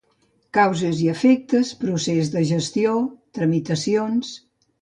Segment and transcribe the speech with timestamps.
[0.57, 2.97] Causes i efectes, procés de gestió,
[3.41, 4.33] tramitacions...